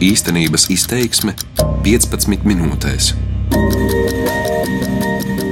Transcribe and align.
Īstenības 0.00 0.70
izteiksme 0.72 1.34
15 1.84 2.46
minūtēs. 2.48 3.10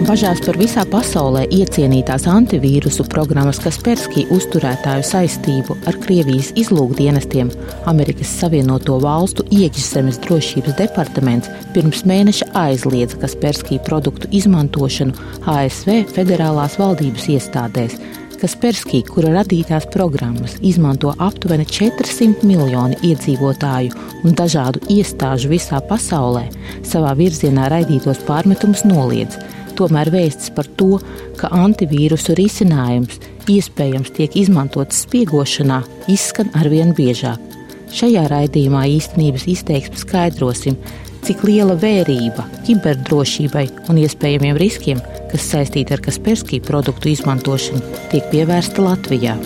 Bažās 0.09 0.39
par 0.41 0.57
visā 0.57 0.87
pasaulē 0.89 1.43
iecienītās 1.53 2.25
antivīrusu 2.33 3.05
programmas 3.13 3.61
Kaspersky 3.61 4.25
uzturētāju 4.33 5.05
saistību 5.05 5.77
ar 5.91 5.99
Krievijas 6.01 6.55
izlūkdienestiem 6.63 7.51
Amerikas 7.93 8.33
Savienoto 8.41 8.97
Valstu 9.05 9.45
iekšzemes 9.53 10.23
drošības 10.25 10.79
departaments 10.81 11.53
pirms 11.77 12.07
mēneša 12.09 12.49
aizliedza 12.57 13.21
Kaspersky 13.21 13.77
produktu 13.85 14.33
izmantošanu 14.41 15.45
ASV 15.59 16.07
federālās 16.17 16.81
valdības 16.81 17.29
iestādēs, 17.37 18.01
Kaspersky, 18.39 19.01
kura 19.03 19.33
radītās 19.35 19.89
programmas 19.91 20.53
izmanto 20.63 21.11
aptuveni 21.19 21.65
400 21.67 22.47
miljoni 22.47 22.95
iedzīvotāju 23.09 23.97
un 24.23 24.37
dažādu 24.39 24.79
iestāžu 24.95 25.51
visā 25.51 25.81
pasaulē, 25.89 26.45
savā 26.87 27.17
virzienā 27.19 27.67
raidītos 27.73 28.21
pārmetumus 28.29 28.85
noliedz. 28.87 29.35
Tomēr 29.79 30.13
vēsts 30.15 30.53
par 30.55 30.71
to, 30.79 31.01
ka 31.41 31.51
antivīrusu 31.55 32.37
risinājums 32.39 33.19
iespējams 33.51 34.15
tiek 34.15 34.39
izmantots 34.39 35.03
spiegošanā, 35.09 35.83
izskan 36.07 36.55
arvien 36.59 36.95
biežāk. 36.95 37.43
Šajā 37.91 38.23
raidījumā 38.31 38.85
īstenības 38.95 39.49
izteiksmi 39.51 39.99
skaidrosim, 39.99 40.79
cik 41.27 41.47
liela 41.49 41.79
vērība 41.79 42.47
kiberdrošībai 42.67 43.69
un 43.89 44.03
iespējamiem 44.03 44.59
riskiem 44.61 45.01
kas 45.33 45.49
saistīta 45.53 45.97
ar 45.97 46.03
Kaspersky 46.05 46.61
produktu 46.65 47.11
izmantošanu, 47.13 47.83
tiek 48.13 48.29
pievērsta 48.33 48.85
Latvijā. 48.85 49.37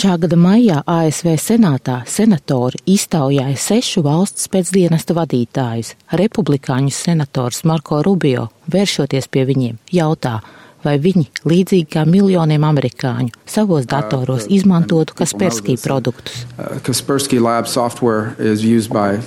Šā 0.00 0.14
gada 0.16 0.36
maijā 0.40 0.78
ASV 0.88 1.34
Senātā 1.36 1.98
senatori 2.08 2.78
iztaujāja 2.88 3.58
sešu 3.60 4.00
valsts 4.06 4.48
pēcdienesta 4.48 5.12
vadītājus. 5.18 5.92
Republikāņu 6.16 6.94
senators 6.94 7.66
Marko 7.68 8.00
Rubio, 8.06 8.46
vēršoties 8.72 9.28
pie 9.28 9.44
viņiem, 9.50 9.76
jautā, 9.92 10.38
vai 10.84 10.96
viņi, 11.02 11.26
līdzīgi 11.48 11.88
kā 11.92 12.04
miljoniem 12.08 12.64
amerikāņu, 12.66 13.34
savos 13.46 13.84
uh, 13.84 13.90
datoros 13.94 14.46
izmantotu 14.48 15.14
Kaspersky 15.18 15.76
produktus. 15.80 16.44
Uh, 16.58 16.78
Kaspersky 16.86 17.40
lab 17.40 17.68
software 17.68 18.34
is 18.38 18.64
used 18.64 18.92
by 18.92 19.20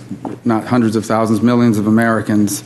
not 0.46 0.66
hundreds 0.66 0.96
of 0.96 1.06
thousands, 1.06 1.42
millions 1.42 1.78
of 1.78 1.88
Americans. 1.88 2.64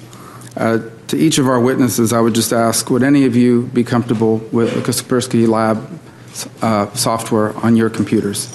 Uh, 0.56 0.80
to 1.08 1.18
each 1.18 1.38
of 1.38 1.48
our 1.48 1.60
witnesses, 1.60 2.12
I 2.12 2.20
would 2.20 2.36
just 2.36 2.52
ask, 2.52 2.90
would 2.90 3.04
any 3.04 3.26
of 3.26 3.36
you 3.36 3.64
be 3.74 3.84
comfortable 3.84 4.38
with 4.52 4.74
the 4.74 4.82
Kaspersky 4.82 5.48
lab 5.48 5.78
uh, 6.62 6.94
software 6.94 7.56
on 7.64 7.76
your 7.76 7.90
computers? 7.90 8.52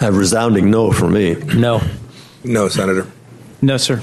A 0.00 0.12
resounding 0.12 0.70
no 0.70 0.92
for 0.92 1.08
me. 1.08 1.34
No. 1.54 1.80
No, 2.44 2.68
Senator. 2.68 3.06
No, 3.62 3.76
sir. 3.76 4.02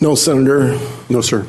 No, 0.00 0.14
Senator. 0.14 0.78
No, 1.08 1.20
sir. 1.20 1.46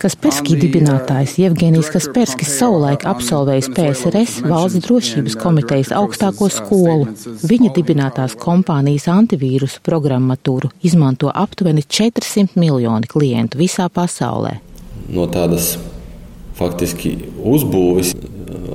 Kasperski 0.00 0.54
dibinātājs 0.56 1.34
Jevgenijs 1.42 1.90
Kasperskis 1.92 2.54
savulaik 2.56 3.02
absolvējis 3.08 3.66
PSRS 3.76 4.38
valsts 4.48 4.86
drošības 4.86 5.36
komitejas 5.42 5.90
augstāko 5.92 6.48
skolu. 6.48 7.10
Viņa 7.44 7.72
dibinātās 7.76 8.32
kompānijas 8.40 9.10
antivīrusu 9.12 9.82
programmatūru 9.84 10.72
izmanto 10.88 11.28
aptuveni 11.28 11.84
400 11.84 12.56
miljoni 12.56 13.12
klientu 13.12 13.60
visā 13.60 13.90
pasaulē. 13.92 14.54
No 15.12 15.28
tādas 15.28 15.74
faktiski 16.56 17.18
uzbūves 17.52 18.16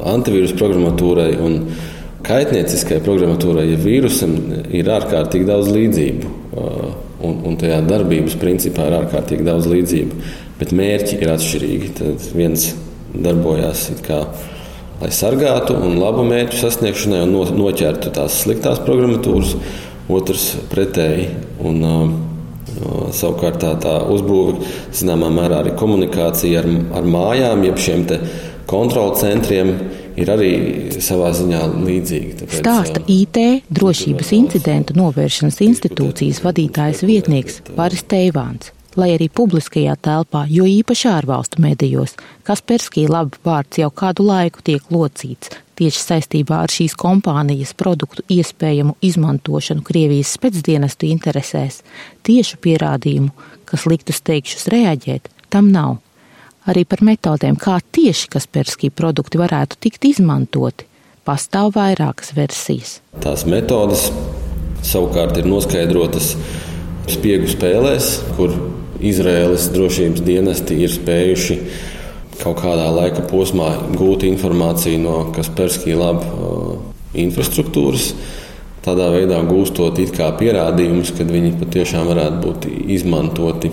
antivīrusu 0.05 0.61
programmatūrai 0.61 1.29
un 1.41 1.59
kaitnieciskai 2.25 3.01
programmatūrai, 3.01 3.71
ja 3.71 3.81
vīrusam 3.81 4.37
ir 4.69 4.93
ārkārtīgi 4.93 5.49
daudz 5.49 5.73
līdzību, 5.73 6.33
un, 7.25 7.37
un 7.49 7.57
tajā 7.57 7.81
darbības 7.89 8.37
principā 8.37 8.91
ir 8.91 8.99
ārkārtīgi 9.01 9.45
daudz 9.45 9.73
līdzību 9.73 10.43
bet 10.59 10.73
mērķi 10.75 11.19
ir 11.21 11.31
atšķirīgi. 11.35 11.93
Tad 11.99 12.27
viens 12.35 12.69
darbojās 13.15 13.87
kā, 14.05 14.21
lai 15.01 15.11
sargātu 15.15 15.77
un 15.79 15.99
labu 16.01 16.25
mērķu 16.27 16.61
sasniegšanai 16.61 17.23
un 17.25 17.35
no, 17.35 17.43
noķertu 17.63 18.13
tās 18.15 18.41
sliktās 18.43 18.81
programmatūras, 18.85 19.55
otrs 20.11 20.53
pretēji. 20.71 21.29
Un, 21.65 21.83
uh, 21.83 22.15
Savukārt 23.15 23.61
tā, 23.61 23.69
tā 23.79 23.93
uzbūve 24.11 24.57
zināmā 24.91 25.29
mērā 25.31 25.61
arī 25.63 25.71
komunikācija 25.79 26.59
ar, 26.59 26.65
ar 26.99 27.07
mājām, 27.07 27.63
jeb 27.69 27.79
šiem 27.79 28.03
kontrolu 28.67 29.15
centriem 29.15 29.71
ir 30.19 30.31
arī 30.33 30.51
savā 30.99 31.31
ziņā 31.35 31.61
līdzīga. 31.71 32.37
Tāpēc, 32.41 32.59
Stāsta 32.59 33.03
IT 33.07 33.41
drošības 33.79 34.35
incidentu 34.41 34.99
novēršanas 34.99 35.61
institūcijas 35.69 36.43
vadītājs 36.43 37.05
vietnieks 37.07 37.61
Paris 37.77 38.03
Teivāns 38.11 38.74
lai 38.95 39.11
arī 39.15 39.27
publiskajā 39.29 39.97
telpā, 40.01 40.45
jo 40.49 40.65
īpaši 40.69 41.11
ārvalstu 41.11 41.61
medijos, 41.63 42.15
Kasperskī 42.47 43.05
labi 43.11 43.37
vārds 43.45 43.81
jau 43.81 43.91
kādu 43.91 44.25
laiku 44.27 44.63
tiek 44.65 44.91
locīts 44.93 45.53
tieši 45.75 46.01
saistībā 46.01 46.61
ar 46.63 46.71
šīs 46.71 46.95
kompānijas 46.99 47.73
produktu 47.77 48.23
iespējamu 48.31 48.95
izmantošanu 49.05 49.83
Krievijas 49.85 50.33
spēcdienestu 50.37 51.09
interesēs, 51.11 51.81
tiešu 52.25 52.59
pierādījumu, 52.63 53.31
kas 53.67 53.85
liktu 53.89 54.15
steigšus 54.15 54.69
reaģēt, 54.71 55.29
tam 55.53 55.71
nav. 55.75 55.97
Arī 56.65 56.85
par 56.89 57.03
metodēm, 57.05 57.59
kā 57.61 57.77
tieši 57.93 58.31
Kasperskī 58.33 58.89
produkti 58.89 59.41
varētu 59.41 59.77
tikt 59.85 60.07
izmantoti, 60.09 60.87
pastāv 61.25 61.75
vairākas 61.75 62.33
versijas. 62.37 62.99
Tās 63.21 63.45
metodes 63.49 64.07
savukārt 64.85 65.37
ir 65.41 65.49
noskaidrotas 65.49 66.33
spiegu 67.09 67.49
spēlēs, 67.51 68.15
kur 68.37 68.53
Izraēlas 69.05 69.69
drošības 69.73 70.23
dienesti 70.25 70.79
ir 70.85 70.93
spējuši 70.93 71.59
kaut 72.41 72.59
kādā 72.59 72.87
laika 72.93 73.23
posmā 73.29 73.69
gūt 73.95 74.25
informāciju 74.27 75.01
no 75.03 75.17
Kasperskī 75.35 75.95
laba 75.97 76.25
uh, 76.25 76.73
infrastruktūras. 77.15 78.11
Tādā 78.85 79.07
veidā 79.13 79.39
gūstot 79.47 79.97
pierādījumus, 80.39 81.13
ka 81.17 81.25
viņi 81.25 81.55
patiešām 81.61 82.09
varētu 82.11 82.41
būt 82.43 82.67
izmantoti 82.97 83.71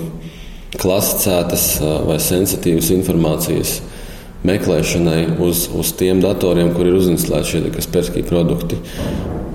klasicētas 0.78 1.66
uh, 1.81 1.99
vai 2.09 2.20
sensitīvas 2.22 2.93
informācijas 2.94 3.81
meklēšanai 4.47 5.38
uz, 5.43 5.69
uz 5.70 5.93
tiem 5.99 6.22
datoriem, 6.22 6.72
kur 6.75 6.88
ir 6.88 6.99
uzinstalēti 6.99 7.50
šie 7.50 7.75
Kasperskī 7.76 8.25
produkti. 8.26 8.78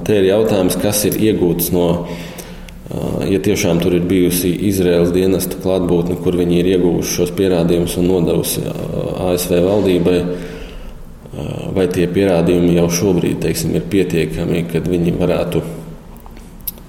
Te 0.08 0.22
ir 0.22 0.30
jautājums, 0.30 0.78
kas 0.80 1.04
ir 1.09 1.18
iegūts 1.20 1.74
no 1.76 1.88
Ja 3.28 3.40
tiešām 3.44 3.81
tur 3.84 3.98
ir 3.98 4.06
bijusi 4.08 4.53
Izraels 4.70 5.09
dienesta 5.12 5.58
klātbūtne, 5.59 6.16
kur 6.24 6.38
viņi 6.40 6.62
ir 6.62 6.70
ieguvuši 6.78 7.18
šos 7.18 7.34
pierādījumus 7.36 7.98
un 8.00 8.08
nodevusi 8.08 8.64
ASV 9.28 9.58
valdībai, 9.66 10.20
vai 11.76 11.88
tie 11.92 12.08
pierādījumi 12.08 12.78
jau 12.78 12.88
šobrīd 13.02 13.42
teiksim, 13.44 13.76
ir 13.76 13.90
pietiekami, 13.92 14.64
kad 14.72 14.88
viņi 14.88 15.18
varētu 15.20 15.64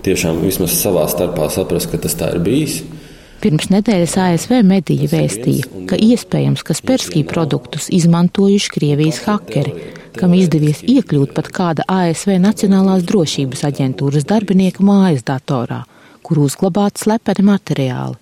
tiešām 0.06 0.38
vismaz 0.44 0.78
savā 0.78 1.08
starpā 1.10 1.50
saprast, 1.52 1.90
ka 1.90 2.00
tas 2.04 2.14
tā 2.18 2.30
ir 2.36 2.44
bijis. 2.46 2.78
Pirms 3.42 3.68
nedēļas 3.70 4.16
ASV 4.18 4.56
mediji 4.66 5.06
vēstīja, 5.10 5.66
ka 5.90 5.98
iespējams, 5.98 6.64
ka 6.66 6.74
Spersky 6.74 7.22
produktus 7.26 7.86
izmantojuši 7.94 8.72
Krievijas 8.74 9.20
hakeri, 9.26 9.74
kam 10.18 10.34
izdevies 10.34 10.82
iekļūt 10.82 11.32
pat 11.36 11.50
kāda 11.54 11.86
ASV 11.88 12.34
Nacionālās 12.42 13.04
drošības 13.06 13.64
aģentūras 13.68 14.26
darbinieka 14.28 14.84
mājas 14.84 15.24
datorā, 15.26 15.84
kur 16.26 16.42
uzglabāti 16.42 17.04
slepeni 17.04 17.46
materiāli. 17.48 18.18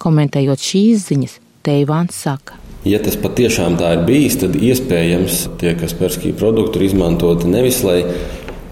Komentējot 0.00 0.62
šīs 0.64 1.08
ziņas, 1.10 1.38
Teivāns 1.66 2.16
saka. 2.16 2.56
Ja 2.88 2.96
tas 3.04 3.18
patiešām 3.20 3.74
tā 3.76 3.90
ir 3.98 4.06
bijis, 4.08 4.38
tad 4.40 4.54
iespējams 4.56 5.42
tie 5.60 5.74
Kaspersky 5.76 6.32
produkti 6.32 6.80
ir 6.80 6.86
izmantoti 6.86 7.50
nevis 7.52 7.82
lai 7.84 7.98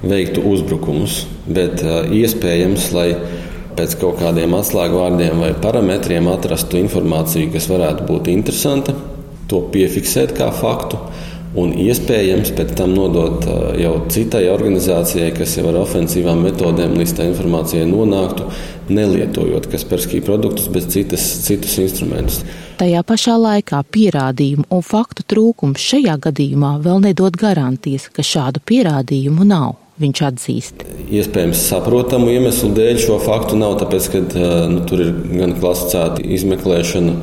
veiktu 0.01 0.41
uzbrukumus, 0.49 1.27
bet 1.45 1.83
uh, 1.85 2.07
iespējams, 2.17 2.87
lai 2.97 3.09
pēc 3.77 3.99
kaut 4.01 4.23
kādiem 4.23 4.57
atslēgvārdiem 4.57 5.43
vai 5.43 5.51
parametriem 5.61 6.31
atrastu 6.33 6.81
informāciju, 6.81 7.51
kas 7.53 7.69
varētu 7.69 8.07
būt 8.09 8.31
interesanta, 8.33 8.95
to 9.51 9.61
piefiksēt 9.75 10.33
kā 10.39 10.49
faktu 10.55 11.03
un 11.59 11.73
iespējams 11.83 12.53
pēc 12.57 12.75
tam 12.79 12.95
nodot 12.97 13.47
jau 13.79 13.95
citai 14.13 14.45
organizācijai, 14.53 15.33
kas 15.37 15.57
jau 15.59 15.69
ar 15.71 15.81
ofensīvām 15.83 16.45
metodēm 16.47 16.97
līdz 16.99 17.15
tā 17.19 17.27
informācijai 17.31 17.87
nonāktu, 17.91 18.49
nelietojot 18.93 19.69
Kaspersky 19.73 20.23
produktus, 20.25 20.69
bet 20.73 20.89
citas, 20.93 21.27
citus 21.45 21.77
instrumentus. 21.83 22.41
Tajā 22.79 23.03
pašā 23.07 23.35
laikā 23.43 23.83
pierādījumu 23.95 24.69
un 24.71 24.87
faktu 24.87 25.27
trūkums 25.29 25.83
šajā 25.83 26.15
gadījumā 26.29 26.77
vēl 26.85 27.03
nedod 27.09 27.37
garantijas, 27.39 28.09
ka 28.15 28.25
šādu 28.25 28.63
pierādījumu 28.69 29.47
nav. 29.49 29.77
Viņš 29.99 30.21
atzīst. 30.23 30.83
Iespējams, 31.11 31.59
saprotamu 31.73 32.31
iemeslu 32.31 32.69
dēļ 32.77 33.01
šo 33.03 33.17
faktu 33.19 33.57
nav, 33.59 33.81
tāpēc, 33.81 34.05
ka 34.13 34.21
nu, 34.71 34.85
tur 34.87 35.03
ir 35.03 35.11
gan 35.33 35.57
klasicēta 35.59 36.23
izmeklēšana 36.23 37.17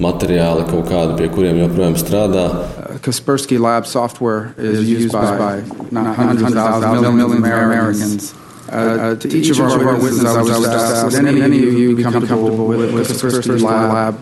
materiāli 0.00 0.66
kaut 0.70 0.88
kādi, 0.88 1.16
pie 1.20 1.28
kuriem 1.32 1.60
joprojām 1.60 1.96
strādā. 2.00 2.44
Uh, 2.50 2.98
Kaspersky 3.04 3.60
Lab 3.60 3.86
software 3.86 4.54
is 4.56 4.88
used 4.88 5.12
by, 5.12 5.36
by 5.38 5.54
not 5.90 6.16
hundreds 6.16 6.42
of 6.42 6.54
thousands, 6.54 7.02
millions 7.02 7.32
of 7.32 7.38
Americans. 7.38 8.34
Uh, 8.70 8.76
uh, 8.76 9.14
to 9.16 9.28
each 9.28 9.50
of 9.50 9.60
our 9.60 9.96
witnesses, 9.98 10.24
I 10.24 10.42
would 10.42 10.48
just 10.48 10.68
ask, 10.68 11.04
would 11.06 11.26
any, 11.26 11.42
any 11.42 11.66
of 11.66 11.74
you 11.74 11.96
be 11.96 12.02
comfortable 12.02 12.66
with, 12.66 12.94
with 12.94 13.08
Kaspersky 13.08 13.60
Lab 13.60 14.18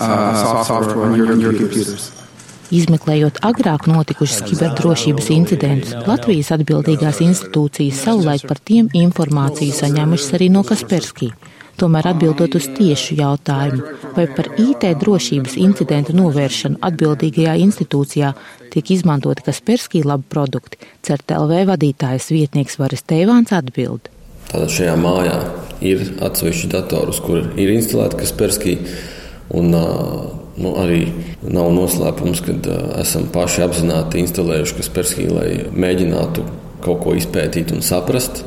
uh, 0.00 0.64
software 0.64 1.06
on 1.06 1.16
your, 1.16 1.32
on 1.32 1.40
your 1.40 1.52
computers? 1.52 2.12
Izmeklējot 2.74 3.36
agrāk 3.46 3.84
notikušas 3.86 4.42
kiberdrošības 4.48 5.28
incidentus, 5.30 5.92
Latvijas 6.02 6.50
atbildīgās 6.56 7.20
institūcijas 7.22 8.00
savulaik 8.08 8.46
par 8.50 8.58
tiem 8.58 8.88
informāciju 8.90 9.74
saņēmušas 9.76 10.34
arī 10.34 10.48
no 10.50 10.64
Kaspersky. 10.66 11.30
Tomēr 11.76 12.06
atbildot 12.08 12.54
uz 12.56 12.70
tiešu 12.72 13.18
jautājumu, 13.18 13.82
vai 14.16 14.24
par 14.32 14.46
IT 14.56 14.86
drošības 14.96 15.58
incidentu 15.60 16.14
novēršanu 16.16 16.78
atbildīgajā 16.88 17.56
institūcijā 17.66 18.30
tiek 18.72 18.92
izmantoti 18.94 19.44
Kaspersky 19.44 20.00
labi 20.06 20.24
produkti, 20.32 20.80
CERTLV 21.04 21.66
vadītājas 21.68 22.30
vietnieks 22.32 22.78
Varis 22.80 23.04
Teivāns 23.04 23.52
atbild. 23.52 24.08
Tātad 24.48 24.72
šajā 24.72 24.94
mājā 25.02 25.34
ir 25.84 26.04
atsevišķi 26.24 26.70
datori, 26.72 27.12
uz 27.12 27.20
kur 27.20 27.44
ir 27.60 27.72
instalēta 27.74 28.22
Kaspersky. 28.22 28.78
Un, 29.56 29.68
nu, 29.76 30.72
arī 30.80 31.02
nav 31.44 31.68
noslēpums, 31.76 32.40
ka 32.46 32.78
esam 33.02 33.28
paši 33.34 33.66
apzināti 33.66 34.24
instalējuši 34.24 34.78
Kaspersky, 34.80 35.28
lai 35.28 35.50
mēģinātu 35.76 36.46
kaut 36.86 37.04
ko 37.04 37.12
izpētīt 37.20 37.76
un 37.76 37.84
saprast. 37.84 38.46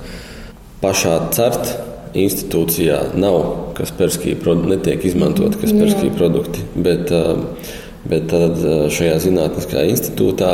Pašā 0.81 1.15
CERT 1.35 1.88
institūcijā 2.17 2.99
nav 3.19 3.37
Kaspersky 3.77 4.35
produkti, 4.39 4.73
netiek 4.75 5.05
izmantot 5.09 5.57
Kaspersky 5.61 6.11
produkti, 6.15 6.63
bet, 6.75 7.11
bet 8.09 8.27
tad 8.31 8.59
šajā 8.95 9.21
zinātniskajā 9.27 9.85
institūtā 9.93 10.51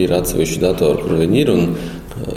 ir 0.00 0.14
atsevišķi 0.16 0.64
datori, 0.64 1.04
kur 1.04 1.20
viņi 1.24 1.44
ir. 1.44 1.54
Un, 1.54 1.76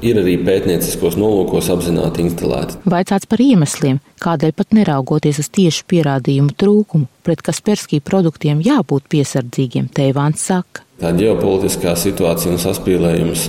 Ir 0.01 0.18
arī 0.18 0.33
pētnieciskos 0.42 1.15
nolūkos 1.21 1.68
apzināti 1.69 2.24
instalēti. 2.25 2.80
Vaicāts 2.89 3.30
par 3.30 3.42
iemesliem, 3.44 4.00
kādēļ 4.24 4.56
pat 4.57 4.74
neraugoties 4.74 5.38
uz 5.44 5.51
tiešu 5.54 5.86
pierādījumu 5.94 6.56
trūkumu, 6.57 7.06
pret 7.21 7.44
Kaspersky 7.45 8.01
produktiem 8.04 8.63
jābūt 8.65 9.06
piesardzīgiem, 9.13 9.92
Teivāns 9.94 10.44
saka. 10.50 10.81
Tā 10.98 11.13
ģeopolitiskā 11.13 11.94
situācija 11.94 12.56
un 12.56 12.62
saspīlējums 12.62 13.48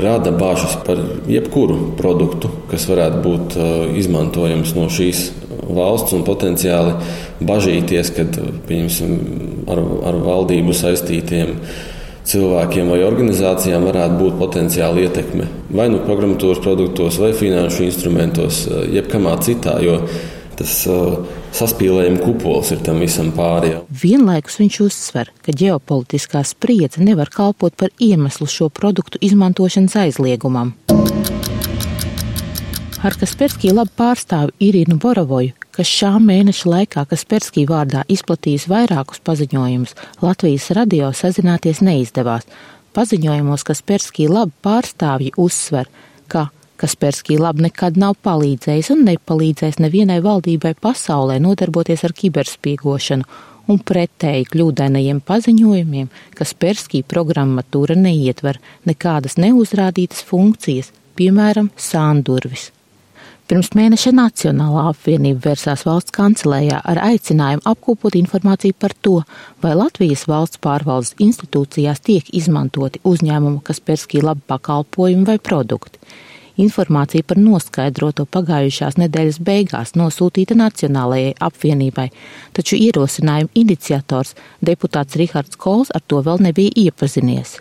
rada 0.00 0.30
bažas 0.30 0.76
par 0.86 0.98
jebkuru 1.28 1.92
produktu, 1.98 2.50
kas 2.70 2.86
varētu 2.88 3.22
būt 3.24 3.56
uh, 3.56 3.70
izmantojams 3.98 4.74
no 4.76 4.88
šīs 4.92 5.30
valsts 5.62 6.14
un 6.16 6.24
potenciāli 6.26 6.94
bažīties, 7.46 8.12
kad 8.16 8.38
ar, 8.40 9.82
ar 10.08 10.20
valdību 10.26 10.74
saistītiem 10.76 11.54
cilvēkiem 12.28 12.90
vai 12.92 13.00
organizācijām 13.04 13.86
varētu 13.88 14.18
būt 14.20 14.38
potenciāla 14.38 15.06
ietekme 15.06 15.48
vai 15.74 15.88
nu 15.90 16.02
programmatūras 16.06 16.62
produktos, 16.62 17.18
vai 17.22 17.32
finanšu 17.36 17.88
instrumentos, 17.88 18.64
uh, 18.68 18.84
jebkamā 18.88 19.36
citā. 19.44 19.78
Jo 19.84 20.00
tas 20.58 20.74
uh, 20.90 21.18
saspīlējuma 21.56 22.22
kupols 22.22 22.72
ir 22.74 22.82
tam 22.86 23.00
visam 23.02 23.32
pāri. 23.36 23.74
Vienlaikus 24.02 24.58
viņš 24.60 24.78
uzsver, 24.86 25.32
ka 25.44 25.54
ģeopolitiskā 25.56 26.44
spriedze 26.46 27.02
nevar 27.04 27.32
kalpot 27.32 27.76
par 27.78 27.92
iemeslu 28.02 28.48
šo 28.50 28.68
produktu 28.72 29.20
izmantošanas 29.22 29.98
aizliegumam. 30.04 30.74
Ar 33.02 33.16
Kaspersky 33.18 33.72
labu 33.74 33.90
pārstāvi 33.98 34.52
Irinu 34.62 34.94
Borovoju, 35.02 35.56
kas 35.74 35.88
šā 35.90 36.12
mēneša 36.22 36.68
laikā 36.70 37.02
Kaspersky 37.10 37.64
vārdā 37.66 38.04
izplatījis 38.06 38.68
vairākus 38.70 39.18
paziņojumus, 39.26 39.96
Latvijas 40.22 40.68
radio 40.78 41.08
sazināties 41.10 41.80
neizdevās. 41.82 42.46
Paziņojumos 42.94 43.66
Kaspersky 43.66 44.28
labu 44.30 44.54
pārstāvji 44.62 45.32
uzsver, 45.40 45.90
ka 46.30 46.46
Kaspersky 46.82 47.36
labi 47.38 47.68
nekad 47.68 47.94
nav 48.00 48.16
palīdzējis 48.26 48.88
un 48.90 49.04
nepalīdzēs 49.06 49.78
nevienai 49.78 50.18
valdībai 50.24 50.72
pasaulē 50.82 51.36
nodarboties 51.44 52.02
ar 52.08 52.14
kiberspiegošanu, 52.18 53.28
un 53.70 53.78
pretēji 53.86 54.48
kļūdainajiem 54.50 55.20
paziņojumiem, 55.22 56.10
ka 56.34 56.42
Kaspersky 56.42 57.04
programmatūra 57.06 57.94
neietver 57.98 58.58
nekādas 58.88 59.38
neuzrādītas 59.38 60.24
funkcijas, 60.26 60.90
piemēram, 61.14 61.70
sāndurvis. 61.78 62.72
Pirms 63.46 63.72
mēneša 63.78 64.14
Nacionālā 64.16 64.88
apvienība 64.90 65.50
vērsās 65.50 65.82
valsts 65.86 66.14
kancelējā 66.16 66.78
ar 66.88 66.98
aicinājumu 67.04 67.66
apkopot 67.68 68.18
informāciju 68.18 68.74
par 68.78 68.94
to, 69.06 69.16
vai 69.62 69.76
Latvijas 69.76 70.26
valsts 70.30 70.58
pārvaldes 70.62 71.14
institūcijās 71.22 72.02
tiek 72.06 72.34
izmantoti 72.34 73.02
uzņēmumu 73.06 73.62
Kaspersky 73.66 74.22
labi 74.24 74.46
pakalpojumi 74.50 75.30
vai 75.30 75.38
produkti. 75.38 76.00
Informācija 76.60 77.24
par 77.24 77.38
noskaidroto 77.40 78.26
pagājušās 78.28 78.98
nedēļas 79.00 79.38
beigās 79.44 79.94
nosūtīta 79.96 80.56
Nacionālajai 80.58 81.32
apvienībai, 81.40 82.10
taču 82.52 82.76
ierosinājuma 82.76 83.54
iniciators 83.54 84.34
deputāts 84.60 85.16
Rihards 85.16 85.56
Kols 85.56 85.92
ar 85.94 86.04
to 86.06 86.20
vēl 86.24 86.44
nebija 86.44 86.74
iepazinies. 86.86 87.56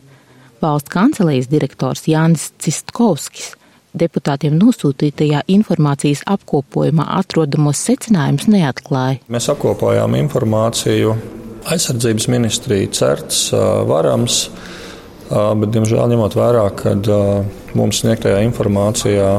Valsts 0.62 0.92
kancelējas 0.94 1.50
direktors 1.50 2.06
Jānis 2.12 2.52
Cistkovskis 2.62 3.56
deputātiem 3.98 4.56
nosūtītajā 4.60 5.44
informācijas 5.52 6.24
apkopojumā 6.32 7.08
atrodamos 7.18 7.82
secinājumus 7.88 8.48
neatklāja. 8.52 9.20
Mēs 9.32 9.50
apkopojām 9.52 10.16
informāciju 10.20 11.16
aizsardzības 11.72 12.28
ministrija, 12.32 12.92
CERTS, 12.98 13.42
Varams, 13.88 14.46
bet, 15.32 15.70
diemžēl, 15.74 16.06
ņemot 16.14 16.38
vērā, 16.38 16.66
ka 16.76 16.96
mums 17.78 18.02
sniegtajā 18.04 18.42
informācijā 18.48 19.30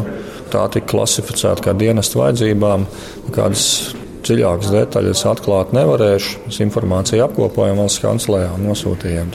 tā 0.53 0.67
tika 0.73 0.93
klasificēta 0.93 1.65
kā 1.65 1.77
dienestu 1.77 2.21
vajadzībām, 2.21 2.87
kādas 3.33 3.67
dziļākas 4.23 4.71
detaļas 4.73 5.23
atklāt 5.33 5.73
nevarēšu. 5.75 6.45
Mēs 6.47 6.59
informāciju 6.63 7.25
apkopojam 7.25 7.81
valsts 7.83 8.03
kancelējā 8.05 8.53
un 8.55 8.67
nosūtījām. 8.69 9.33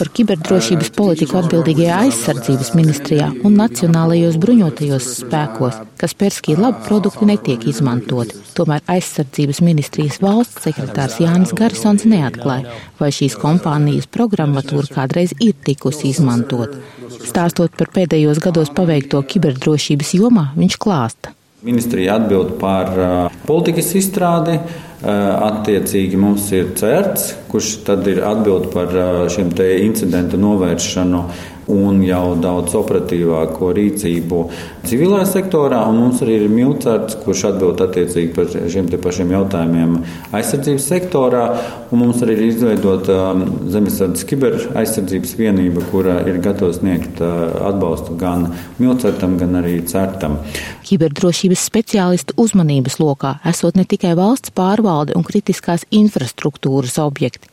Par 0.00 0.12
kiberdrošības 0.18 0.92
politiku 0.96 1.40
atbildīgajā 1.42 2.00
aizsardzības 2.06 2.74
ministrijā 2.78 3.30
un 3.44 3.60
nacionālajos 3.60 4.40
bruņotajos 4.40 5.12
spēkos 5.20 5.82
Kaspersky 6.00 6.54
Lab 6.56 6.78
produkti 6.86 7.26
netiek 7.28 7.66
izmantoti. 7.68 8.38
Tomēr 8.56 8.80
aizsardzības 8.88 9.60
ministrijas 9.66 10.16
valsts 10.24 10.64
sekretārs 10.64 11.18
Jānis 11.20 11.52
Garisons 11.56 12.06
neatklāja, 12.08 12.72
vai 12.96 13.10
šīs 13.12 13.36
kompānijas 13.40 14.08
programmatūra 14.08 14.88
kādreiz 14.94 15.34
ir 15.44 15.58
tikusi 15.66 16.08
izmantota. 16.14 16.80
Stāstot 17.20 17.76
par 17.76 17.92
pēdējos 17.92 18.40
gados 18.40 18.72
paveikto 18.72 19.20
kiberdrošības 19.28 20.14
jomā, 20.16 20.46
viņš 20.56 20.78
klāsta. 20.80 21.34
Ministrija 21.60 22.16
atbild 22.16 22.54
par 22.60 22.94
uh, 22.96 23.40
politikas 23.44 23.92
izstrādi. 24.00 24.56
Uh, 25.00 25.10
attiecīgi 25.46 26.16
mums 26.20 26.48
ir 26.56 26.74
CERTS, 26.76 27.30
kurš 27.48 27.70
tad 27.84 28.08
ir 28.08 28.22
atbild 28.24 28.70
par 28.72 28.92
uh, 28.96 29.22
šiem 29.32 29.52
incidentu 29.84 30.40
novēršanu 30.40 31.22
un 31.70 32.02
jau 32.04 32.34
daudz 32.40 32.74
operatīvāko 32.78 33.70
rīcību 33.76 34.40
civilajā 34.88 35.26
sektorā. 35.34 35.80
Mums 35.94 36.22
arī 36.24 36.40
ir 36.40 36.52
milcārds, 36.52 37.18
kurš 37.22 37.46
atbild 37.52 37.82
attiecīgi 37.84 38.32
par 38.36 38.50
šiem 38.50 38.90
pašiem 39.00 39.34
jautājumiem 39.34 39.96
aizsardzības 40.36 40.88
sektorā. 40.92 41.44
Mums 41.90 42.22
arī 42.24 42.36
ir 42.38 42.44
izveidota 42.48 43.18
um, 43.32 43.44
Zemesardzes 43.70 44.26
kiberaizsardzības 44.30 45.34
vienība, 45.38 45.84
kura 45.90 46.20
ir 46.30 46.40
gatava 46.42 46.74
sniegt 46.76 47.22
uh, 47.24 47.50
atbalstu 47.70 48.16
gan 48.20 48.48
milcārtam, 48.78 49.36
gan 49.40 49.58
arī 49.62 49.80
certam. 49.90 50.38
Kiberdrošības 50.86 51.66
speciālistu 51.70 52.36
uzmanības 52.40 53.00
lokā 53.02 53.36
esot 53.50 53.78
ne 53.78 53.86
tikai 53.88 54.14
valsts 54.18 54.54
pārvalde 54.54 55.16
un 55.18 55.26
kritiskās 55.26 55.86
infrastruktūras 55.94 56.98
objekti, 57.02 57.49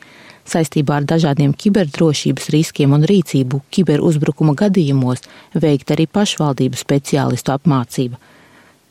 saistībā 0.53 0.99
ar 0.99 1.05
dažādiem 1.09 1.53
kiberdrošības 1.53 2.49
riskiem 2.53 2.95
un 2.97 3.05
rīcību 3.09 3.61
kiberuzbrukuma 3.73 4.55
gadījumos 4.57 5.25
veikt 5.53 5.93
arī 5.95 6.07
pašvaldību 6.07 6.79
speciālistu 6.79 7.53
apmācība. 7.55 8.19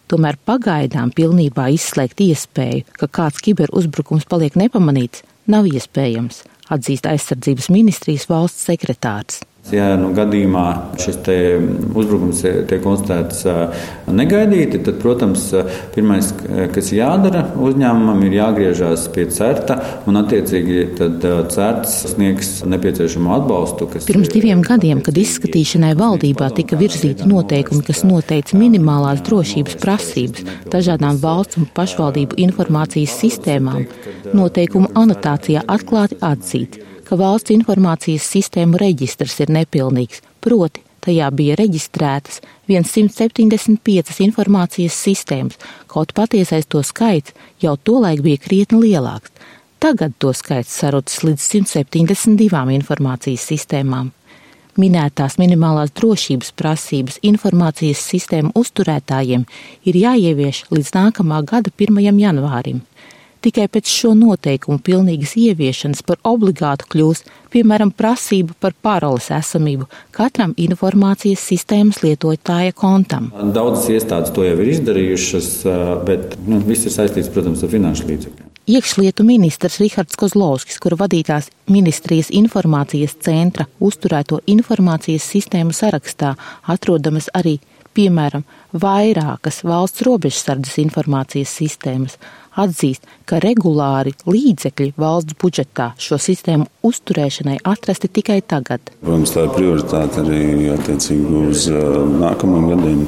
Tomēr 0.07 0.39
pagaidām 0.47 1.11
pilnībā 1.17 1.67
izslēgt 1.75 2.23
iespēju, 2.23 2.85
ka 3.01 3.09
kāds 3.11 3.43
kiberuzbrukums 3.43 4.29
paliek 4.31 4.55
nepamanīts, 4.55 5.25
nav 5.51 5.67
iespējams, 5.67 6.45
atzīst 6.71 7.09
aizsardzības 7.11 7.71
ministrijas 7.75 8.29
valsts 8.31 8.69
sekretārs. 8.71 9.43
Ja 9.75 9.89
nu, 9.99 10.13
gadījumā 10.15 10.65
šis 11.03 11.17
uzbrukums 11.27 12.43
tiek 12.71 12.83
konstatēts 12.85 13.43
negaidīti, 14.15 14.79
tad, 14.87 15.01
protams, 15.03 15.49
pirmais, 15.95 16.29
kas 16.75 16.93
jādara 16.95 17.43
uzņēmumam, 17.59 18.23
ir 18.29 18.37
jāgriežās 18.39 19.09
pie 19.15 19.27
CERTA 19.35 19.79
un, 20.07 20.21
attiecīgi, 20.23 20.79
tad 21.01 21.27
CERTs 21.51 21.97
sniegs 22.13 22.53
nepieciešamo 22.69 23.35
atbalstu. 23.41 23.91
Pirms 24.07 24.31
diviem 24.31 24.63
gadiem, 24.67 25.03
kad 25.03 25.19
izskatīšanai 25.19 25.97
valdībā 25.99 26.53
tika 26.55 26.79
virzīti 26.79 27.27
noteikumi, 27.27 27.83
kas 27.91 28.05
noteica 28.07 28.59
minimālās 28.61 29.25
drošības 29.27 29.81
prasības 29.83 30.47
dažādām 30.71 31.19
valsts 31.23 31.59
un 31.59 31.67
pašvaldību 31.75 32.39
informācijas 32.47 33.19
sistēmām, 33.25 33.89
noteikumu 34.31 34.95
anotācijā 34.95 35.67
atklāti 35.67 36.23
atzīts 36.23 36.95
ka 37.07 37.19
valsts 37.19 37.55
informācijas 37.55 38.27
sistēmu 38.35 38.81
reģistrs 38.83 39.39
ir 39.45 39.53
nepilnīgs, 39.55 40.23
proti, 40.43 40.83
tajā 41.07 41.31
bija 41.39 41.57
reģistrētas 41.61 42.41
175 42.67 44.23
informācijas 44.27 44.97
sistēmas, 45.07 45.59
kaut 45.87 46.15
patiesais 46.17 46.67
to 46.67 46.83
skaits 46.83 47.37
jau 47.63 47.77
tolaik 47.77 48.25
bija 48.27 48.43
krietni 48.43 48.83
lielāks. 48.89 49.31
Tagad 49.79 50.17
to 50.19 50.33
skaits 50.35 50.73
sarucis 50.81 51.23
līdz 51.23 51.43
172 51.69 52.75
informācijas 52.81 53.45
sistēmām. 53.53 54.11
Minētās 54.77 55.39
minimālās 55.41 55.93
drošības 55.97 56.51
prasības 56.57 57.21
informācijas 57.25 58.01
sistēmu 58.11 58.51
uzturētājiem 58.61 59.47
ir 59.89 59.99
jāievieš 60.03 60.67
līdz 60.73 60.91
nākamā 60.97 61.41
gada 61.49 61.73
1. 61.73 62.03
janvārim. 62.21 62.83
Tikai 63.47 63.69
pēc 63.71 63.87
šo 63.87 64.09
noteikumu 64.19 64.81
pilnīgas 64.83 65.37
ieviešanas 65.39 66.01
par 66.03 66.19
obligātu 66.27 66.89
kļūs, 66.91 67.21
piemēram, 67.55 67.93
prasība 67.95 68.57
par 68.59 68.73
paroles 68.83 69.29
esamību 69.31 69.87
katram 70.17 70.51
informācijas 70.59 71.45
sistēmas 71.53 72.01
lietotāja 72.03 72.75
kontam. 72.75 73.29
Daudzas 73.55 73.87
iestādes 73.95 74.33
to 74.35 74.43
jau 74.43 74.57
ir 74.65 74.73
izdarījušas, 74.73 75.51
bet 76.09 76.35
nu, 76.43 76.59
viss 76.67 76.89
ir 76.89 76.95
saistīts, 76.97 77.31
protams, 77.31 77.63
ar 77.63 77.71
finanšu 77.71 78.09
līdzekļiem. 78.09 78.49
Iekšlietu 78.67 79.23
ministrs 79.23 79.79
Rihards 79.79 80.19
Kozlovskis, 80.19 80.81
kura 80.83 80.99
vadītās 81.05 81.53
ministrijas 81.71 82.33
informācijas 82.35 83.15
centra 83.23 83.69
uzturēto 83.79 84.41
informācijas 84.51 85.29
sistēmu 85.37 85.71
sarakstā, 85.71 86.33
atrodamas 86.75 87.31
arī, 87.31 87.61
piemēram, 87.95 88.43
vairākas 88.75 89.63
valsts 89.63 90.03
robežsardzes 90.03 90.81
informācijas 90.83 91.55
sistēmas, 91.61 92.19
atzīst, 92.57 93.07
ka 93.27 93.41
regulāri 93.43 94.15
līdzekļi 94.27 94.93
valsts 95.01 95.37
budžetā 95.41 95.93
šo 96.01 96.19
sistēmu 96.21 96.69
uzturēšanai 96.87 97.59
atrasti 97.67 98.11
tikai 98.19 98.39
tagad. 98.47 98.93
Protams, 99.03 99.33
tā 99.35 99.47
ir 99.47 99.53
prioritāte 99.57 100.23
arī 100.23 100.71
attiecīgi 100.75 101.43
uz 101.49 101.67
uh, 101.73 101.99
nākamajiem 102.23 102.71
gadiem. 102.73 103.03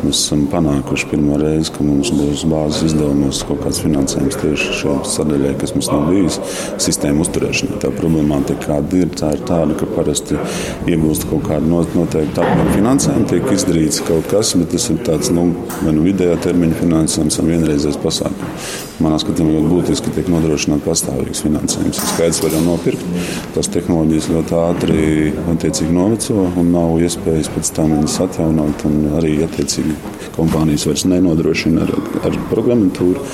Mēs 0.00 0.22
esam 0.22 0.46
panākuši 0.48 1.10
pirmo 1.10 1.36
reizi, 1.36 1.74
ka 1.74 1.84
mums 1.84 2.08
būs 2.16 2.46
bāzes 2.48 2.86
izdevumos 2.88 3.42
kaut 3.44 3.60
kāds 3.66 3.82
finansējums 3.84 4.38
tieši 4.40 4.76
šo 4.78 4.94
sadaļai, 5.04 5.52
kas 5.60 5.74
mums 5.76 5.90
nav 5.92 6.06
bijis 6.08 6.38
sistēmu 6.80 7.26
uzturēšanai. 7.26 7.80
Tā 7.84 7.92
problemātika, 7.98 8.64
kāda 8.70 9.02
ir, 9.02 9.12
tā 9.20 9.34
ir 9.36 9.44
tāda, 9.44 9.76
ka 9.76 9.88
parasti 9.92 10.40
iegūst 10.88 11.28
kaut 11.30 11.44
kādu 11.50 11.68
noteiktu 11.70 12.40
apjomu 12.40 12.78
finansējumu, 12.78 13.28
tiek 13.30 13.50
izdarīts 13.52 14.00
kaut 14.08 14.30
kas, 14.32 14.54
bet 14.56 14.72
tas 14.72 14.88
ir 14.88 15.02
tāds 15.04 15.34
nu, 15.36 15.50
nu 15.84 16.06
vidējā 16.06 16.40
termiņa 16.48 16.80
finansējums 16.80 17.42
un 17.42 17.52
vienreizējs 17.52 18.00
pasākums. 18.00 18.89
Manā 19.00 19.16
skatījumā 19.20 19.54
ļoti 19.54 19.70
būtiski 19.70 20.10
tiek 20.12 20.26
nodrošināts 20.28 20.84
pastāvīgs 20.84 21.40
finansējums. 21.46 22.00
Skaidrs, 22.12 22.40
varam 22.44 22.66
nopirkt. 22.68 23.04
Tās 23.54 23.70
tehnoloģijas 23.72 24.26
ļoti 24.34 24.56
ātri 24.60 25.04
attiecīgi 25.54 25.94
noveco 25.96 26.44
un 26.60 26.72
nav 26.74 26.98
iespējas 27.00 27.48
pēc 27.54 27.70
tam 27.78 27.94
viņas 27.96 28.18
atjaunot. 28.26 28.84
Arī 29.20 29.38
attiecīgi 29.46 29.96
kompānijas 30.36 30.84
vairs 30.90 31.06
nenodrošina 31.08 31.86
ar, 31.86 31.94
ar 32.28 32.36
programmatūru. 32.52 33.24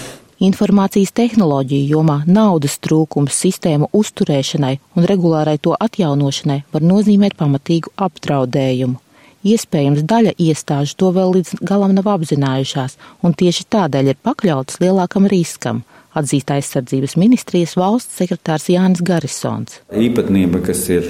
Informācijas 0.47 1.15
tehnoloģiju 1.17 1.97
jomā 1.97 2.19
naudas 2.29 2.77
trūkums 2.85 3.35
sistēmu 3.41 3.89
uzturēšanai 3.97 4.75
un 4.95 5.09
regulārai 5.09 5.57
to 5.59 5.73
atjaunošanai 5.73 6.61
var 6.75 6.85
nozīmēt 6.85 7.39
pamatīgu 7.41 7.95
apdraudējumu. 8.07 9.01
Iespējams, 9.47 10.03
daļa 10.11 10.33
iestāžu 10.43 10.97
to 10.99 11.13
vēl 11.15 11.37
līdz 11.37 11.61
galam 11.69 11.93
nav 11.95 12.09
apzinājušās, 12.17 12.97
un 13.23 13.37
tieši 13.39 13.69
tādēļ 13.71 14.11
ir 14.11 14.25
pakļautas 14.27 14.81
lielākam 14.83 15.29
riskam 15.31 15.85
atzīst 16.17 16.51
aizsardzības 16.55 17.17
ministrijas 17.21 17.75
valsts 17.77 18.17
sekretārs 18.21 18.69
Jānis 18.73 19.03
Garisons. 19.05 19.81
Īpatnība, 19.93 20.63
kas 20.67 20.83
ir 20.93 21.07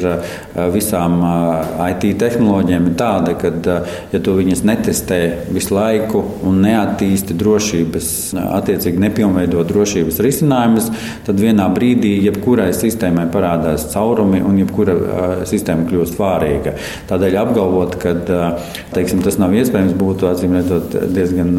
visām 0.75 1.21
IT 1.87 2.07
tehnoloģijām, 2.21 2.91
ir 2.91 2.97
tāda, 2.99 3.37
ka, 3.39 3.53
ja 4.13 4.21
tu 4.23 4.35
viņas 4.37 4.65
netestē 4.67 5.21
visu 5.55 5.77
laiku 5.77 6.23
un 6.47 6.61
neattīsti 6.65 7.37
drošības, 7.39 8.09
attiecīgi 8.59 9.03
nepilnveido 9.07 9.63
drošības 9.69 10.21
risinājumus, 10.27 10.91
tad 11.29 11.41
vienā 11.43 11.69
brīdī 11.75 12.17
jebkurai 12.27 12.73
sistēmai 12.77 13.29
parādās 13.33 13.87
caurumi 13.93 14.43
un 14.43 14.59
jebkura 14.63 14.97
sistēma 15.49 15.87
kļūst 15.89 16.19
vārīga. 16.21 16.75
Tādēļ 17.11 17.39
apgalvot, 17.45 17.97
ka 18.03 18.15
teiksim, 18.95 19.23
tas 19.25 19.39
nav 19.43 19.55
iespējams, 19.57 19.95
būtu 19.97 20.35
redzot 20.57 20.95
diezgan 21.15 21.53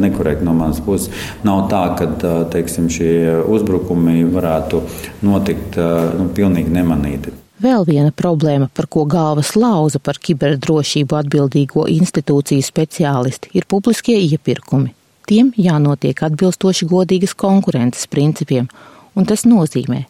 nekorekti 0.00 0.46
no 0.46 0.54
manas 0.56 0.80
puses. 0.84 1.12
Nav 1.46 1.66
tā, 1.72 1.84
ka 1.98 2.34
teiksim, 2.52 2.88
šie 2.94 3.40
uzbrukumi 3.42 4.22
varētu 4.34 4.82
notikt 5.26 5.78
nu, 6.18 6.28
pilnīgi 6.34 6.74
nemanīti. 6.74 7.40
Vēl 7.64 7.84
viena 7.86 8.10
problēma, 8.10 8.66
par 8.74 8.88
ko 8.90 9.04
galvas 9.06 9.52
lauza 9.54 10.00
par 10.02 10.18
kiberdrošību 10.18 11.16
atbildīgo 11.16 11.86
institūciju 11.92 12.64
speciālisti, 12.66 13.52
ir 13.54 13.68
publiskie 13.70 14.16
iepirkumi. 14.26 14.90
Tiem 15.24 15.52
jānotiek 15.56 16.18
atbilstoši 16.26 16.88
godīgas 16.90 17.32
konkurences 17.38 18.10
principiem, 18.10 18.66
un 19.14 19.30
tas 19.30 19.46
nozīmē, 19.46 20.02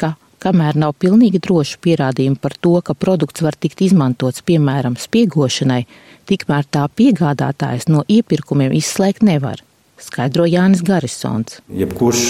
ka, 0.00 0.14
kamēr 0.40 0.78
nav 0.80 0.94
pilnīgi 1.02 1.42
drošu 1.42 1.82
pierādījumu 1.84 2.40
par 2.40 2.54
to, 2.56 2.78
ka 2.80 2.94
produkts 2.94 3.42
var 3.44 3.58
tikt 3.58 3.82
izmantots 3.84 4.46
piemēram 4.46 4.96
spiegošanai, 4.96 5.82
tikmēr 6.30 6.70
tā 6.70 6.86
piegādātājs 6.88 7.90
no 7.90 8.06
iepirkumiem 8.08 8.72
izslēgt 8.78 9.26
nevar 9.26 9.60
skaidro 10.00 10.44
Jānis 10.48 10.82
Garisons. 10.84 11.60
Jebkurš 11.70 12.24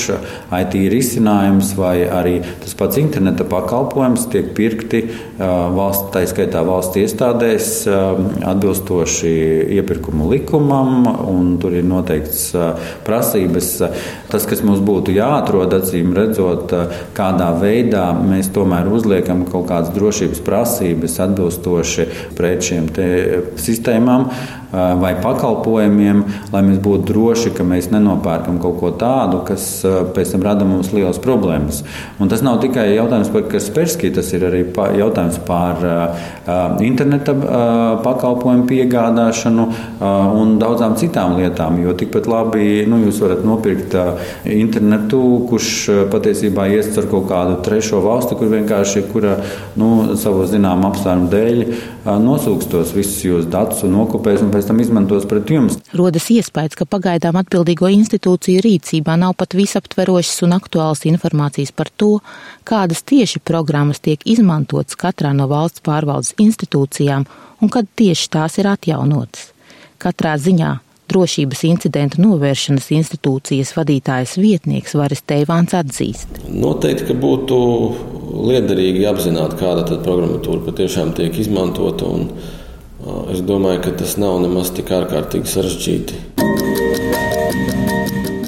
IT 0.52 0.74
risinājums 0.92 1.72
vai 1.78 2.04
arī 2.04 2.34
tas 2.62 2.76
pats 2.78 2.98
interneta 3.00 3.46
pakalpojums 3.48 4.26
tiek 4.32 4.50
pirkti 4.56 5.02
valsts, 5.38 6.10
tā 6.14 6.24
skaitā 6.28 6.64
valsts 6.66 7.00
iestādēs 7.00 7.70
atbilstoši 7.88 9.34
iepirkumu 9.78 10.28
likumam, 10.32 11.08
un 11.30 11.54
tur 11.62 11.76
ir 11.78 11.86
noteikts 11.88 12.50
prasības. 13.06 13.70
Tas, 14.32 14.48
kas 14.50 14.64
mums 14.66 14.82
būtu 14.84 15.14
jāatrod, 15.16 15.72
acīm 15.78 16.12
redzot, 16.16 16.72
kādā 17.16 17.50
veidā 17.60 18.10
mēs 18.18 18.52
tomēr 18.54 18.90
uzliekam 18.92 19.46
kaut 19.48 19.70
kādas 19.70 19.94
drošības 19.96 20.44
prasības 20.44 21.16
atbilstoši 21.28 22.08
pret 22.36 22.68
šiem 22.68 22.92
sistēmām 23.60 24.28
vai 24.74 25.14
pakalpojumiem, 25.22 26.22
lai 26.52 26.62
mēs 26.66 26.80
būtu 26.82 27.08
droši, 27.12 27.52
ka 27.54 27.66
mēs 27.66 27.90
nenopērkam 27.92 28.58
kaut 28.62 28.78
ko 28.80 28.90
tādu, 28.98 29.42
kas 29.46 29.66
pēc 30.16 30.34
tam 30.34 30.44
rada 30.46 30.66
mums 30.68 30.92
lielas 30.94 31.20
problēmas. 31.22 31.82
Un 32.22 32.30
tas 32.32 32.42
nav 32.44 32.60
tikai 32.64 32.88
jautājums 32.94 33.30
par 33.34 33.46
Kaspersky, 33.52 34.10
tas 34.14 34.32
ir 34.34 34.46
arī 34.48 34.64
jautājums 34.98 35.38
par 35.46 35.82
interneta 36.84 37.34
pakalpojumu 38.04 38.66
piegādāšanu 38.70 39.68
un 40.40 40.56
daudzām 40.62 40.96
citām 41.00 41.36
lietām. 41.38 41.78
Jo 41.84 41.94
tikpat 41.98 42.28
labi 42.30 42.84
nu, 42.90 43.00
jūs 43.06 43.20
varat 43.22 43.44
nopirkt 43.46 43.94
internetu, 44.48 45.22
kurš 45.50 46.08
patiesībā 46.12 46.66
iest 46.74 46.98
ar 47.00 47.08
kaut 47.12 47.28
kādu 47.30 47.60
trešo 47.64 48.02
valsti, 48.04 48.38
kur 48.40 48.50
vienkārši 48.52 49.04
kura 49.12 49.38
nu, 49.80 50.16
savu 50.20 50.48
zināmu 50.50 50.90
apsvērumu 50.90 51.30
dēļ 51.32 51.64
nosūks 52.24 52.68
tos 52.72 52.92
visus 52.96 53.22
jūsu 53.24 53.48
datus 53.52 53.84
un 53.86 53.94
nokopēs 53.96 54.42
un 54.44 54.52
pēc 54.64 54.70
tam 54.70 54.80
izmantos 54.80 55.26
pret 55.28 55.50
jums. 55.50 55.76
Rodas 55.92 56.30
iespējas, 56.32 56.76
ka 56.78 56.86
pagaidām 56.88 57.36
atbildīgo 57.36 57.90
institūciju 57.92 58.62
rīcībā 58.64 59.16
nav 59.20 59.34
pat 59.36 59.54
visaptverošas 59.54 60.42
un 60.46 60.56
aktuālas 60.56 61.04
informācijas 61.04 61.72
par 61.72 61.90
to, 61.96 62.20
kādas 62.64 63.04
tieši 63.04 63.42
programmas 63.44 64.00
tiek 64.00 64.20
izmantotas 64.24 64.96
katrā 64.96 65.34
no 65.36 65.48
valsts 65.50 65.84
pārvaldes 65.84 66.34
institūcijām 66.40 67.26
un 67.60 67.68
kad 67.68 67.84
tieši 67.96 68.30
tās 68.30 68.58
ir 68.58 68.70
atjaunotas. 68.72 69.52
Katrā 70.00 70.36
ziņā 70.40 70.78
drošības 71.12 71.60
incidentu 71.68 72.22
novēršanas 72.24 72.88
institūcijas 72.96 73.74
vadītājas 73.76 74.38
vietnieks 74.40 74.96
Varis 74.96 75.20
Teivāns 75.28 75.76
atzīst. 75.76 76.40
Noteikti, 76.48 77.10
ka 77.10 77.16
būtu 77.20 77.58
liederīgi 78.48 79.04
apzināti, 79.12 79.60
kāda 79.60 79.84
tad 79.90 80.04
programmatūra 80.06 80.64
patiešām 80.64 81.12
tiek 81.18 81.36
izmantota. 81.44 82.08
Un, 82.08 82.30
es 83.32 83.42
domāju, 83.44 83.82
ka 83.86 83.94
tas 84.00 84.16
nav 84.20 84.38
nemaz 84.44 84.72
tik 84.76 84.92
ārkārtīgi 84.94 85.50
sarežģīti. 85.50 86.22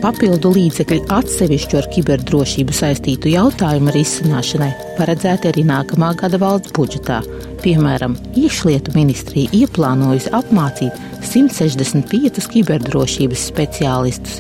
Papildu 0.03 0.53
līdzekļi 0.55 1.01
atsevišķu 1.11 1.81
ar 1.81 1.89
kiberdrošību 1.91 2.75
saistītu 2.77 3.33
jautājumu 3.33 3.91
risināšanai 3.97 4.71
paredzēti 5.01 5.51
arī 5.51 5.67
nākamā 5.67 6.13
gada 6.21 6.39
valsts 6.39 6.75
budžetā 6.77 7.23
Piemēram, 7.67 8.13
Iekšlietu 8.39 8.93
ministrija 8.95 9.51
ieplānojusi 9.57 10.31
apmācīt 10.37 10.95
165 11.27 12.45
kiberdrošības 12.53 13.47
speciālistus. 13.51 14.37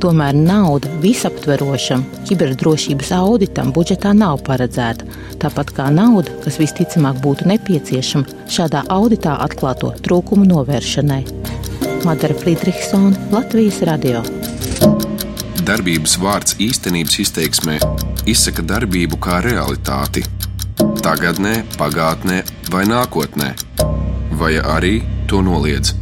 Tomēr 0.00 0.32
nauda 0.32 0.88
visaptverošam 1.02 2.06
kiberdrošības 2.24 3.10
auditam 3.18 3.68
budžetā 3.76 4.14
nav 4.16 4.40
paredzēta, 4.46 5.04
tāpat 5.42 5.74
kā 5.76 5.90
nauda, 5.92 6.32
kas 6.40 6.56
visticamāk 6.62 7.20
būtu 7.20 7.44
nepieciešama 7.50 8.48
šādā 8.48 8.86
auditā 8.88 9.36
atklāto 9.44 9.92
trūkumu 10.00 10.48
novēršanai. 10.48 11.20
Madara 12.08 12.38
Friedrichsone, 12.40 13.12
Latvijas 13.34 13.82
Radio. 13.84 14.24
Darbības 15.68 16.16
vārds 16.24 16.56
īstenības 16.56 17.20
izteiksmē 17.26 17.76
izsaka 18.24 18.64
darbību 18.64 19.20
kā 19.20 19.42
realitāti 19.44 20.24
tagadnē, 21.04 21.58
pagātnē 21.76 22.40
vai 22.72 22.86
nākotnē, 22.88 23.52
vai 24.40 24.56
arī 24.56 25.00
to 25.28 25.44
noliedz. 25.44 25.92